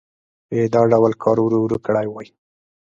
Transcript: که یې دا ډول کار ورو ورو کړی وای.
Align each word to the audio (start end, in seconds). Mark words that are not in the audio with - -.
که 0.47 0.53
یې 0.59 0.65
دا 0.73 0.81
ډول 0.91 1.11
کار 1.23 1.37
ورو 1.41 1.57
ورو 1.61 1.77
کړی 1.85 2.07
وای. 2.09 2.27